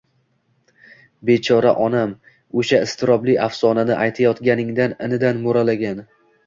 Bechora 1.29 1.73
onam! 1.89 2.15
O'sha 2.63 2.81
iztirobli 2.89 3.39
afsonani 3.47 4.01
aytayotganingda 4.07 4.93
inidan 5.07 5.47
mo'ralagan 5.49 6.07